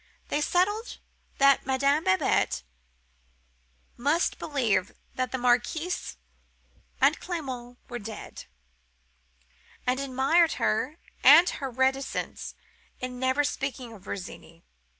[0.29, 0.97] They settled
[1.37, 2.63] that Madame Babette
[3.95, 6.17] must believe that the Marquise
[6.99, 8.45] and Clement were dead;
[9.85, 12.55] and admired her for her reticence
[12.99, 14.63] in never speaking of Virginie.